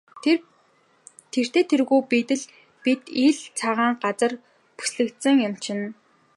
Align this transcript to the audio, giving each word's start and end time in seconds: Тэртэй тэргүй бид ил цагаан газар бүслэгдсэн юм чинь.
Тэртэй 1.31 1.63
тэргүй 1.71 2.01
бид 2.85 3.01
ил 3.25 3.37
цагаан 3.59 3.93
газар 4.03 4.33
бүслэгдсэн 4.77 5.35
юм 5.47 5.55
чинь. 5.63 5.85